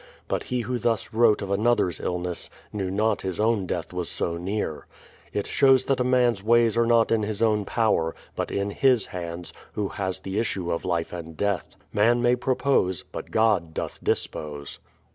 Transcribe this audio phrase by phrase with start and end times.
[0.27, 4.35] But he who thus wrote of another's illness, knew not his own death was so
[4.35, 4.87] near.
[5.31, 8.77] It shows that a man's ways are not in his own power, but THE PLYMOUTH
[8.79, 11.77] SETTLEIMENT 171 in His hands, Who has the issue of life and death.
[11.93, 14.79] Man may propose, but God doth dispose.